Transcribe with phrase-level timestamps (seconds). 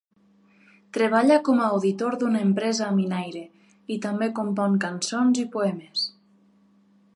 [0.97, 3.43] Treballa com a auditor d'una empresa minaire,
[3.97, 6.11] i també compon cançons i poemes.